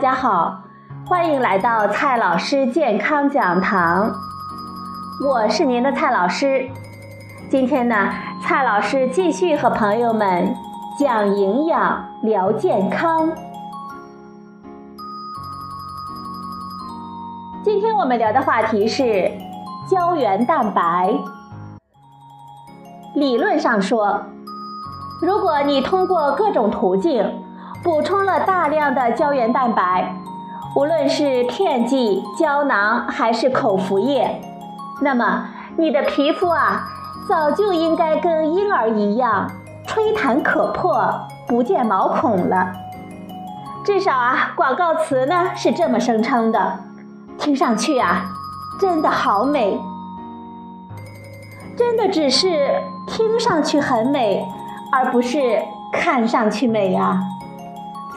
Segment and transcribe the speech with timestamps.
[0.00, 0.62] 大家好，
[1.06, 4.10] 欢迎来到蔡老师健康讲堂，
[5.22, 6.66] 我是您的蔡老师。
[7.50, 8.08] 今天呢，
[8.42, 10.56] 蔡老师继续和朋友们
[10.98, 13.28] 讲营养、聊健康。
[17.62, 19.30] 今天我们聊的话题是
[19.86, 21.12] 胶原蛋白。
[23.14, 24.18] 理论上说，
[25.20, 27.30] 如果你通过各种途径
[27.82, 30.14] 补充了大量的胶原蛋白，
[30.76, 34.40] 无论是片剂、胶囊还是口服液，
[35.00, 36.86] 那么你的皮肤啊，
[37.26, 39.50] 早就应该跟婴儿一样
[39.86, 41.10] 吹弹可破、
[41.48, 42.70] 不见毛孔了。
[43.82, 46.78] 至少啊，广告词呢是这么声称的，
[47.38, 48.26] 听上去啊，
[48.78, 49.80] 真的好美。
[51.78, 52.70] 真的只是
[53.06, 54.46] 听上去很美，
[54.92, 55.62] 而不是
[55.94, 57.18] 看上去美啊！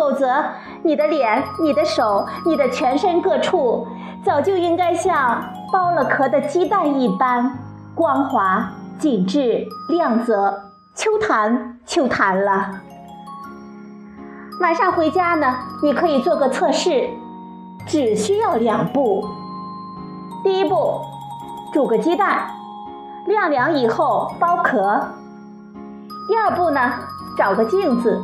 [0.00, 0.42] 否则，
[0.82, 3.86] 你的脸、你的手、你的全身各处，
[4.24, 7.58] 早就应该像剥了壳的鸡蛋一般
[7.94, 12.80] 光滑、紧致、亮泽、秋弹秋弹了。
[14.62, 17.10] 晚上回家呢，你可以做个测试，
[17.86, 19.28] 只需要两步。
[20.42, 21.02] 第一步，
[21.74, 22.46] 煮个鸡蛋。
[23.26, 24.98] 晾凉以后剥壳。
[26.26, 26.90] 第二步呢，
[27.36, 28.18] 找个镜子，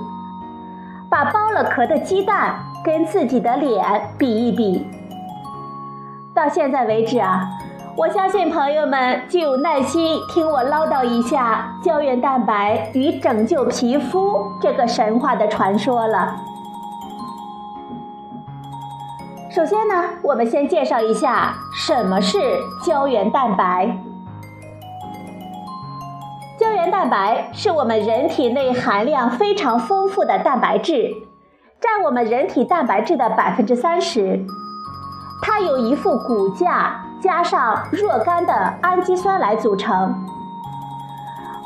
[1.08, 2.54] 把剥了壳的鸡蛋
[2.84, 4.86] 跟自己的脸比一比。
[6.34, 7.48] 到现在为止啊，
[7.96, 16.36] 我相信朋友们就有耐心听我唠叨一下胶原蛋白与拯救皮肤这个神话的传说了。
[19.50, 22.38] 首先呢，我们先介绍一下什么是
[22.84, 23.96] 胶原蛋白。
[26.90, 31.14] 蛋白是我们人体内含量非常丰富的蛋白质，
[31.80, 34.44] 占我们人体蛋白质的百分之三十。
[35.42, 38.52] 它由一副骨架加上若干的
[38.82, 40.14] 氨基酸来组成。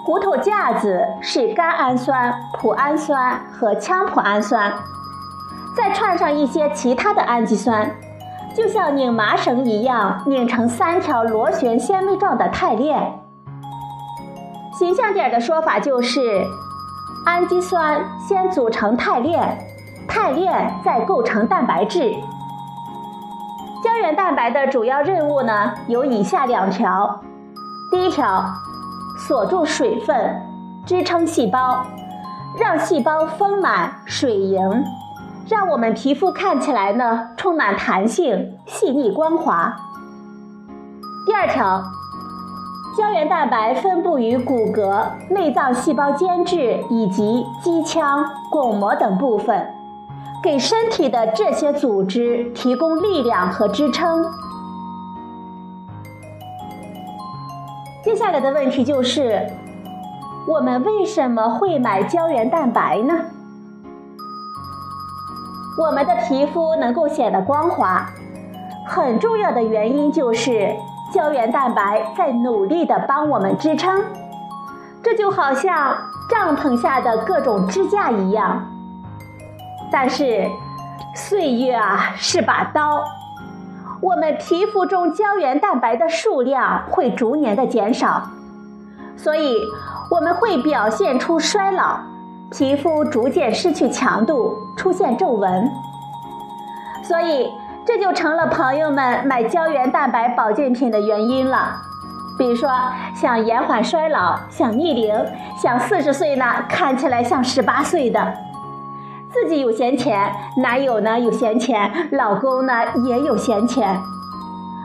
[0.04, 4.72] 骨头架子是甘氨酸、脯氨酸和羟脯氨酸，
[5.76, 7.91] 再串上一些其他的氨基酸，
[8.56, 13.20] 就像拧麻绳一样，拧成三条螺旋纤维状的肽链。
[14.81, 16.43] 形象点的说法就是，
[17.27, 19.59] 氨基酸先组成肽链，
[20.09, 22.11] 肽链再构成蛋白质。
[23.85, 27.21] 胶原蛋白的主要任务呢有以下两条：
[27.91, 28.43] 第一条，
[29.19, 30.35] 锁住水分，
[30.87, 31.85] 支撑细胞，
[32.59, 34.83] 让细胞丰满水盈，
[35.47, 39.77] 让我们皮肤看起来呢充满弹性、细腻光滑。
[41.27, 41.83] 第二条。
[43.00, 49.66] 胶原蛋白分布于骨骼、内脏细胞间质以及肌腔、巩膜等部分，
[50.43, 54.22] 给身体的这些组织提供力量和支撑。
[58.05, 59.47] 接下来的问题就是：
[60.47, 63.15] 我们为什么会买胶原蛋白呢？
[65.78, 68.06] 我们的皮肤能够显得光滑，
[68.87, 70.77] 很重要的原因就是。
[71.12, 74.03] 胶原蛋白在努力地帮我们支撑，
[75.03, 75.97] 这就好像
[76.31, 78.65] 帐篷下的各种支架一样。
[79.91, 80.47] 但是，
[81.16, 83.03] 岁月啊是把刀，
[84.00, 88.22] 我们皮肤中胶原蛋白的数量会逐年的减少，
[89.16, 89.56] 所以
[90.10, 91.99] 我们会表现出衰老，
[92.53, 95.69] 皮肤逐渐失去强度，出现皱纹。
[97.03, 97.50] 所以。
[97.93, 101.75] 这就成了朋友们买胶原蛋白保健品的原因了。
[102.39, 102.71] 比如说，
[103.17, 105.12] 想延缓衰老，想逆龄，
[105.61, 108.32] 想四十岁呢看起来像十八岁的，
[109.32, 112.73] 自己有闲钱，男友呢有闲钱，老公呢
[113.09, 114.00] 也有闲钱。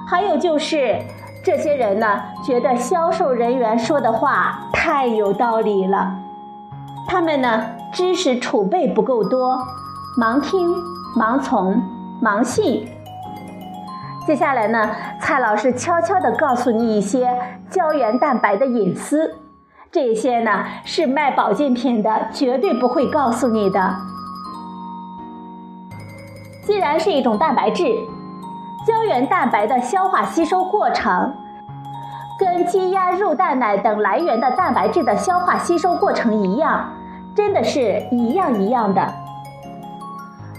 [0.09, 0.97] 还有就是，
[1.43, 6.11] 这些人呢觉得销售人员说的话太有道理了，
[7.07, 9.59] 他们呢知识储备不够多，
[10.19, 10.73] 盲听、
[11.15, 11.79] 盲从、
[12.19, 12.89] 盲信。
[14.25, 14.89] 接下来呢，
[15.21, 17.29] 蔡老师悄悄地告诉你一些
[17.69, 19.35] 胶原蛋白的隐私，
[19.91, 23.95] 这些呢是卖保健品的绝对不会告诉你的。
[26.63, 27.83] 既然是一种蛋白质，
[28.87, 31.31] 胶原蛋白的消化吸收过程，
[32.39, 36.89] 跟鸡鸭肉蛋奶等来源的蛋白质的消化吸收过程一样，
[37.35, 39.07] 真的是一样一样的。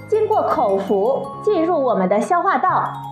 [0.08, 3.02] 经过口服进入我们的消化道。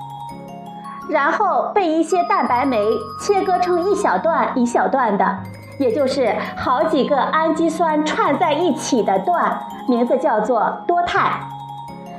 [1.08, 2.82] 然后被一些蛋白酶
[3.20, 5.38] 切割成一小段一小段的，
[5.78, 11.40] 也就是好几个氨基酸串在一起的段，名字叫做多肽。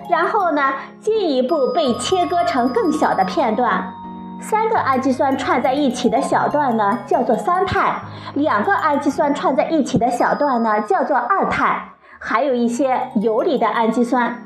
[0.07, 3.91] 然后呢，进一步被切割成更小的片段。
[4.39, 7.95] 三个氨基酸串在一起的小段呢，叫做三肽；
[8.35, 11.89] 两个氨基酸串在一起的小段呢，叫做二肽。
[12.19, 14.43] 还有一些游离的氨基酸。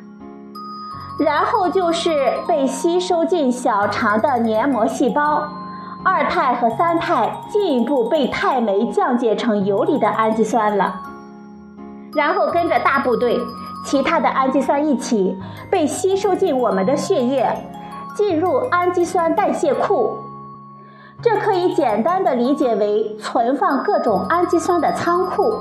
[1.20, 5.44] 然后就是被吸收进小肠的黏膜细胞，
[6.04, 11.02] 二肽和三肽进一步被肽酶降解成游离的氨基酸了。
[12.14, 13.38] 然后跟着大部队
[13.86, 15.38] 其他的氨基酸一起
[15.70, 17.46] 被吸收进我们的血液，
[18.16, 20.18] 进入氨基酸代谢库。
[21.22, 25.52] 这可以简单的理解为存放各种氨基酸的仓库。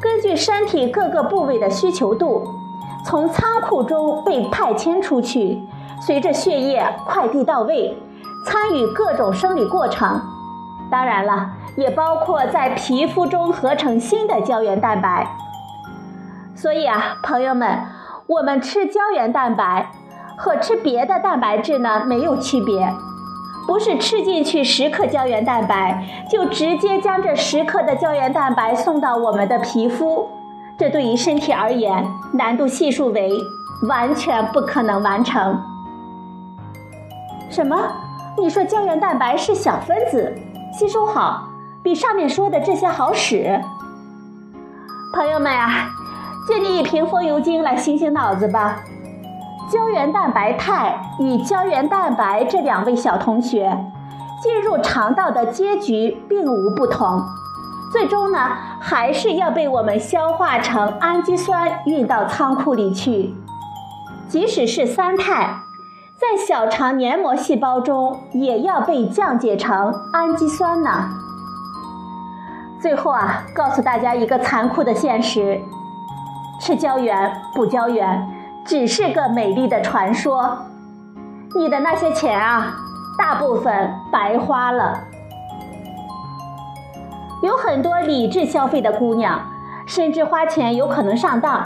[0.00, 2.46] 根据身体各个部位的需求度，
[3.04, 5.62] 从仓库中被派遣出去，
[6.00, 7.96] 随着血液快递到位，
[8.46, 10.20] 参与各种生理过程。
[10.90, 11.50] 当然了。
[11.76, 15.26] 也包括在皮肤中合成新的胶原蛋白。
[16.54, 17.80] 所以啊，朋友们，
[18.28, 19.90] 我们吃胶原蛋白
[20.36, 22.88] 和吃别的蛋白质呢没有区别，
[23.66, 30.28] 不是吃进去十克胶原蛋白就直接将这十克的胶原蛋白送到我们的皮肤，
[30.78, 33.30] 这对于身体而言难度系数为
[33.88, 35.60] 完全不可能完成。
[37.50, 37.76] 什么？
[38.36, 40.34] 你说胶原蛋白是小分子，
[40.76, 41.48] 吸收好？
[41.84, 43.60] 比上面说的这些好使，
[45.14, 45.86] 朋友们呀，
[46.48, 48.80] 借你一瓶风油精来醒醒脑子吧。
[49.70, 53.76] 胶原蛋白肽与胶原蛋白这两位小同学
[54.42, 57.22] 进入肠道的结局并无不同，
[57.92, 58.38] 最终呢
[58.86, 63.34] 还是要被我们消化成氨基酸运到仓库里去。
[64.28, 65.62] 即使是三肽，
[66.18, 70.90] 在小肠黏膜细胞中也要被降解成氨基酸呢。
[72.78, 75.58] 最后啊，告诉大家一个残酷的现实：
[76.60, 78.28] 吃胶原补胶原
[78.66, 80.58] 只是个美丽的传说，
[81.56, 82.76] 你的那些钱啊，
[83.18, 85.00] 大部分白花了。
[87.44, 89.38] 有很多理智消费的姑娘，
[89.86, 91.62] 甚至花钱有可能上当。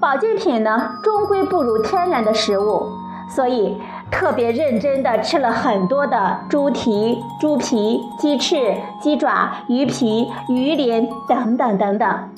[0.00, 2.82] 保健品呢，终归不如天然的食物，
[3.28, 3.80] 所以。
[4.10, 8.56] 特别认真的吃了很多的猪蹄、猪皮、鸡翅、
[9.00, 12.30] 鸡爪、鱼皮、鱼鳞等等等等。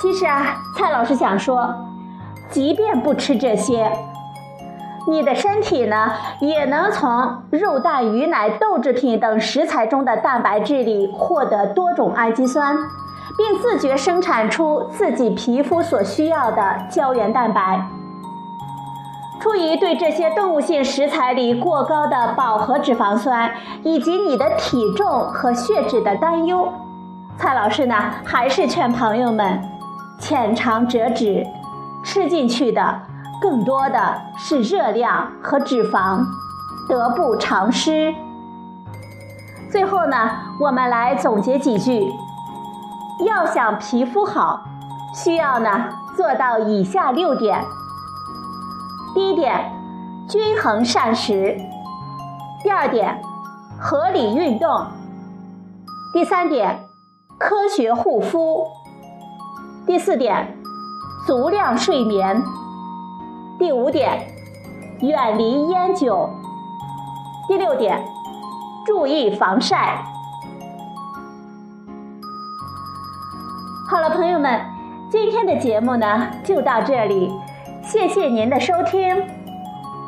[0.00, 1.74] 其实啊，蔡老师想说，
[2.50, 3.90] 即便不吃这些，
[5.10, 12.76] 你的身体呢也能从肉、蛋、鱼、奶、豆制品等食材中的蛋白质里获得多种氨基酸，
[13.36, 17.84] 并自觉生产出自己皮肤所需要的胶原蛋白。
[19.40, 23.50] 出于对这些动物性食材里过高的饱和脂肪酸
[23.82, 26.68] 以及你的体重和血脂的担忧，
[27.38, 29.60] 蔡老师呢还是劝朋友们
[30.18, 31.46] 浅尝辄止，
[32.04, 33.00] 吃进去的
[33.40, 36.24] 更多的是热量和脂肪，
[36.88, 38.14] 得不偿失。
[39.70, 42.12] 最后呢，我们来总结几句：
[43.26, 44.60] 要想皮肤好，
[45.14, 45.70] 需要呢
[46.16, 47.64] 做到以下六点。
[49.14, 49.72] 第一点，
[50.28, 51.56] 均衡膳食；
[52.62, 53.22] 第二点，
[53.80, 54.86] 合理运动；
[56.12, 56.80] 第三点，
[57.38, 58.66] 科学护肤；
[59.86, 60.56] 第四点，
[61.26, 62.42] 足量睡眠；
[63.60, 64.26] 第五点，
[65.00, 66.30] 远离烟酒；
[67.46, 68.02] 第六点，
[68.86, 70.02] 注意防晒。
[73.86, 74.62] 好了，朋友们，
[75.10, 77.30] 今天的节目呢就到这里。
[77.82, 79.26] 谢谢您的收听，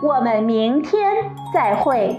[0.02, 1.02] 我们明天
[1.52, 2.18] 再会。